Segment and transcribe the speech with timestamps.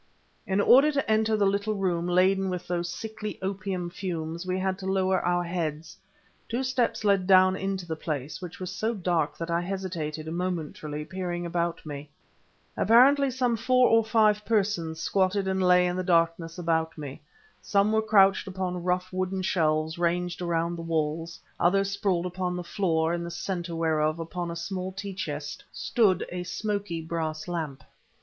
[0.47, 4.79] In order to enter the little room laden with those sickly opium fumes we had
[4.79, 5.95] to lower our heads.
[6.49, 11.05] Two steps led down into the place, which was so dark that I hesitated, momentarily,
[11.05, 12.09] peering about me.
[12.75, 17.21] Apparently some four of five persons squatted and lay in the darkness about me.
[17.61, 22.63] Some were couched upon rough wooden shelves ranged around the walls, others sprawled upon the
[22.63, 27.83] floor, in the center whereof, upon a small tea chest, stood a smoky brass lamp.